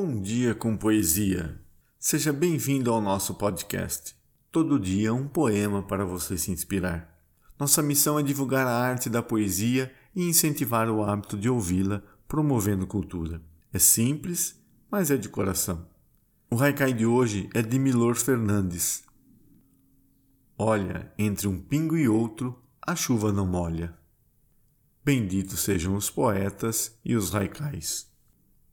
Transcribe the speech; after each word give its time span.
Bom 0.00 0.20
dia 0.20 0.54
com 0.54 0.76
poesia. 0.76 1.60
Seja 1.98 2.32
bem-vindo 2.32 2.92
ao 2.92 3.00
nosso 3.00 3.34
podcast. 3.34 4.14
Todo 4.52 4.78
dia 4.78 5.12
um 5.12 5.26
poema 5.26 5.82
para 5.82 6.04
você 6.04 6.38
se 6.38 6.52
inspirar. 6.52 7.18
Nossa 7.58 7.82
missão 7.82 8.16
é 8.16 8.22
divulgar 8.22 8.64
a 8.64 8.78
arte 8.78 9.10
da 9.10 9.24
poesia 9.24 9.92
e 10.14 10.22
incentivar 10.22 10.88
o 10.88 11.02
hábito 11.02 11.36
de 11.36 11.50
ouvi-la, 11.50 12.00
promovendo 12.28 12.86
cultura. 12.86 13.42
É 13.72 13.78
simples, 13.80 14.62
mas 14.88 15.10
é 15.10 15.16
de 15.16 15.28
coração. 15.28 15.84
O 16.48 16.62
haikai 16.62 16.92
de 16.92 17.04
hoje 17.04 17.50
é 17.52 17.60
de 17.60 17.76
Milor 17.76 18.14
Fernandes. 18.14 19.02
Olha, 20.56 21.12
entre 21.18 21.48
um 21.48 21.60
pingo 21.60 21.96
e 21.96 22.08
outro, 22.08 22.56
a 22.80 22.94
chuva 22.94 23.32
não 23.32 23.48
molha. 23.48 23.98
Benditos 25.04 25.58
sejam 25.58 25.96
os 25.96 26.08
poetas 26.08 26.96
e 27.04 27.16
os 27.16 27.34
haikais. 27.34 28.08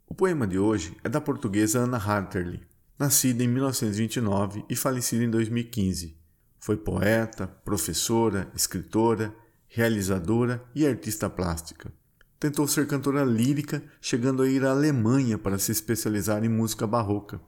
O 0.08 0.14
poema 0.14 0.46
de 0.46 0.60
hoje 0.60 0.96
é 1.04 1.10
da 1.10 1.20
portuguesa 1.20 1.80
Anna 1.80 1.98
Harterley, 1.98 2.62
nascida 2.98 3.44
em 3.44 3.48
1929 3.48 4.64
e 4.70 4.76
falecida 4.76 5.24
em 5.24 5.30
2015. 5.30 6.16
Foi 6.60 6.78
poeta, 6.78 7.48
professora, 7.66 8.48
escritora, 8.56 9.36
realizadora 9.68 10.64
e 10.74 10.86
artista 10.86 11.30
plástica. 11.30 11.92
Tentou 12.40 12.68
ser 12.68 12.88
cantora 12.88 13.24
lírica, 13.24 13.84
chegando 14.00 14.44
a 14.44 14.48
ir 14.48 14.64
à 14.64 14.72
Alemanha 14.72 15.38
para 15.38 15.58
se 15.58 15.72
especializar 15.72 16.44
em 16.44 16.50
música 16.50 16.86
barroca. 16.86 17.42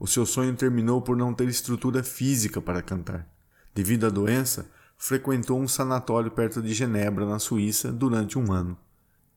O 0.00 0.06
seu 0.06 0.24
sonho 0.24 0.56
terminou 0.56 1.02
por 1.02 1.16
não 1.16 1.34
ter 1.34 1.48
estrutura 1.48 2.02
física 2.02 2.60
para 2.60 2.82
cantar. 2.82 3.28
Devido 3.74 4.06
à 4.06 4.10
doença, 4.10 4.70
frequentou 4.96 5.60
um 5.60 5.68
sanatório 5.68 6.30
perto 6.30 6.62
de 6.62 6.72
Genebra, 6.72 7.26
na 7.26 7.38
Suíça, 7.38 7.92
durante 7.92 8.38
um 8.38 8.50
ano. 8.50 8.76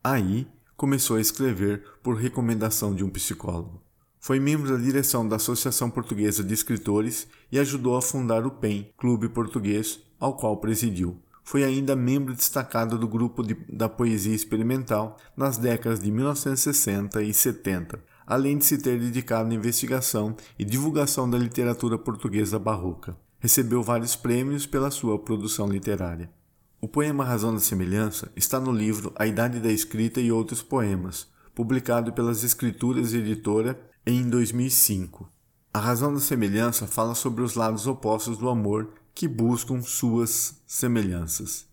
Aí, 0.03 0.48
começou 0.82 1.18
a 1.18 1.22
escrever 1.22 1.84
por 2.02 2.16
recomendação 2.16 2.96
de 2.96 3.04
um 3.04 3.10
psicólogo. 3.12 3.84
Foi 4.20 4.40
membro 4.40 4.76
da 4.76 4.84
direção 4.84 5.28
da 5.28 5.36
Associação 5.36 5.92
Portuguesa 5.92 6.44
de 6.44 6.56
Escritores 6.56 7.28
e 7.52 7.60
ajudou 7.60 7.96
a 7.96 8.02
fundar 8.02 8.48
o 8.48 8.50
PEN, 8.50 8.90
clube 8.98 9.30
português, 9.30 10.00
ao 10.20 10.36
qual 10.36 10.58
presidiu. 10.58 11.22
Foi 11.44 11.64
ainda 11.64 11.96
membro 11.96 12.34
destacado 12.34 12.98
do 12.98 13.08
grupo 13.08 13.44
de, 13.44 13.54
da 13.72 13.88
poesia 13.88 14.34
experimental 14.34 15.18
nas 15.38 15.56
décadas 15.56 16.00
de 16.00 16.09
1960 16.09 17.22
e 17.22 17.32
70, 17.32 18.04
além 18.26 18.58
de 18.58 18.66
se 18.66 18.80
ter 18.80 19.00
dedicado 19.00 19.52
à 19.52 19.54
investigação 19.54 20.36
e 20.58 20.66
divulgação 20.66 21.30
da 21.30 21.38
literatura 21.38 21.96
portuguesa 21.96 22.58
barroca. 22.58 23.16
Recebeu 23.40 23.84
vários 23.84 24.16
prêmios 24.16 24.66
pela 24.66 24.90
sua 24.90 25.20
produção 25.20 25.68
literária. 25.68 26.41
O 26.84 26.88
poema 26.88 27.24
Razão 27.24 27.54
da 27.54 27.60
Semelhança 27.60 28.32
está 28.36 28.60
no 28.60 28.72
livro 28.72 29.14
A 29.16 29.28
Idade 29.28 29.60
da 29.60 29.72
Escrita 29.72 30.20
e 30.20 30.32
Outros 30.32 30.64
Poemas, 30.64 31.28
publicado 31.54 32.12
pelas 32.12 32.44
Escrituras 32.44 33.14
Editora 33.14 33.80
em 34.04 34.28
2005. 34.28 35.30
A 35.72 35.78
Razão 35.78 36.12
da 36.12 36.20
Semelhança 36.20 36.88
fala 36.88 37.14
sobre 37.14 37.44
os 37.44 37.54
lados 37.54 37.86
opostos 37.86 38.36
do 38.40 38.50
amor 38.50 38.96
que 39.14 39.28
buscam 39.28 39.80
suas 39.84 40.59
semelhanças. 40.66 41.68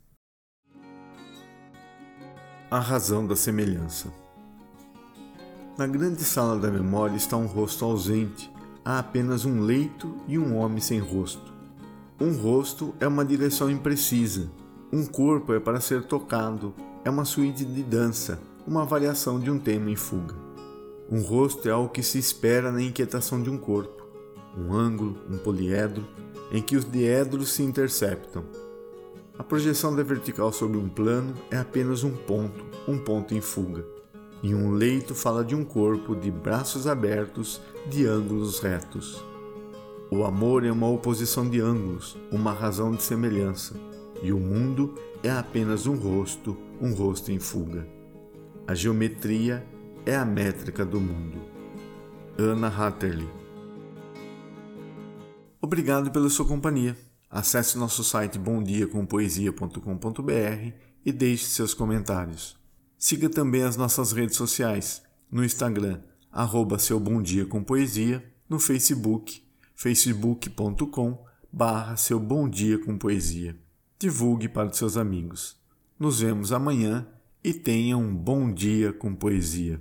A 2.71 2.79
Razão 2.79 3.27
da 3.27 3.35
Semelhança 3.35 4.13
na 5.79 5.87
grande 5.87 6.23
sala 6.23 6.59
da 6.59 6.71
memória 6.71 7.17
está 7.17 7.35
um 7.35 7.47
rosto 7.47 7.85
ausente. 7.85 8.53
Há 8.85 8.99
apenas 8.99 9.47
um 9.47 9.61
leito 9.61 10.15
e 10.27 10.37
um 10.37 10.57
homem 10.57 10.81
sem 10.81 10.99
rosto. 10.99 11.55
Um 12.21 12.37
rosto 12.37 12.95
é 13.01 13.07
uma 13.07 13.25
direção 13.25 13.71
imprecisa. 13.71 14.51
Um 14.93 15.05
corpo 15.05 15.53
é 15.53 15.61
para 15.61 15.81
ser 15.81 16.05
tocado. 16.05 16.75
É 17.05 17.11
uma 17.11 17.25
suíte 17.25 17.65
de 17.65 17.83
dança, 17.83 18.41
uma 18.67 18.85
variação 18.85 19.39
de 19.39 19.51
um 19.51 19.59
tema 19.59 19.91
em 19.91 19.97
fuga. 19.97 20.35
Um 21.11 21.21
rosto 21.21 21.69
é 21.69 21.73
algo 21.73 21.91
que 21.91 22.03
se 22.03 22.19
espera 22.19 22.73
na 22.73 22.81
inquietação 22.81 23.43
de 23.43 23.51
um 23.51 23.59
corpo. 23.59 24.07
Um 24.57 24.75
ângulo, 24.75 25.19
um 25.29 25.37
poliedro, 25.37 26.07
em 26.51 26.63
que 26.63 26.77
os 26.77 26.91
diedros 26.91 27.51
se 27.51 27.63
interceptam. 27.63 28.45
A 29.39 29.45
projeção 29.45 29.95
da 29.95 30.03
vertical 30.03 30.53
sobre 30.53 30.79
um 30.79 30.89
plano 30.89 31.35
é 31.51 31.59
apenas 31.59 32.03
um 32.03 32.17
ponto, 32.17 32.65
um 32.89 32.99
ponto 32.99 33.35
em 33.35 33.41
fuga 33.41 33.85
e 34.43 34.55
um 34.55 34.71
leito 34.71 35.15
fala 35.15 35.45
de 35.45 35.55
um 35.55 35.65
corpo 35.65 36.15
de 36.15 36.31
braços 36.31 36.87
abertos, 36.87 37.61
de 37.87 38.07
ângulos 38.07 38.61
retos. 38.61 39.23
O 40.11 40.25
amor 40.25 40.65
é 40.65 40.73
uma 40.73 40.89
oposição 40.89 41.49
de 41.49 41.61
ângulos, 41.61 42.17
uma 42.31 42.53
razão 42.53 42.93
de 42.93 43.03
semelhança, 43.03 43.75
e 44.23 44.33
o 44.33 44.39
mundo 44.39 44.95
é 45.23 45.31
apenas 45.31 45.87
um 45.87 45.97
rosto, 45.97 46.57
um 46.81 46.95
rosto 46.95 47.33
em 47.33 47.39
fuga. 47.39 47.87
A 48.67 48.75
geometria 48.75 49.65
é 50.05 50.17
a 50.17 50.25
métrica 50.25 50.85
do 50.85 51.01
mundo. 51.01 51.41
Anna 52.39 52.69
Hatterley 52.69 53.29
Obrigado 55.61 56.11
pela 56.11 56.31
sua 56.31 56.47
companhia. 56.47 56.97
Acesse 57.31 57.77
nosso 57.77 58.03
site 58.03 58.39
bomdiacompoesia.com.br 58.39 60.73
e 61.05 61.13
deixe 61.13 61.45
seus 61.47 61.75
comentários. 61.75 62.57
Siga 62.97 63.29
também 63.29 63.63
as 63.63 63.77
nossas 63.77 64.13
redes 64.13 64.37
sociais, 64.37 65.03
no 65.31 65.45
Instagram, 65.45 66.01
arroba 66.33 66.79
seu 66.79 66.99
bom 66.99 67.21
dia 67.21 67.45
com 67.45 67.63
poesia, 67.63 68.25
no 68.49 68.59
Facebook, 68.59 69.43
facebook.com 69.75 71.23
barra 71.53 71.97
seu 71.97 72.19
bom 72.19 72.49
dia 72.49 72.79
com 72.79 72.97
poesia. 72.97 73.68
Divulgue 74.01 74.49
para 74.49 74.69
os 74.69 74.77
seus 74.77 74.97
amigos. 74.97 75.57
Nos 75.99 76.21
vemos 76.21 76.53
amanhã 76.53 77.05
e 77.43 77.53
tenha 77.53 77.99
um 77.99 78.15
bom 78.15 78.53
dia 78.53 78.93
com 78.93 79.13
poesia. 79.13 79.81